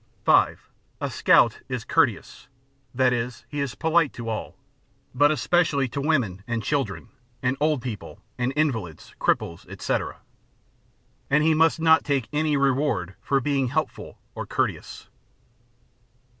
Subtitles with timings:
[0.25, 0.67] 5.
[0.99, 2.47] A Scout is Courteous:
[2.91, 4.55] That is, he is polite to all ŌĆö
[5.13, 7.09] but especially to women and children,
[7.43, 10.17] and old people and invalids, cripples, etc.
[11.29, 15.07] And he must not take any reward for being helpful or courteous.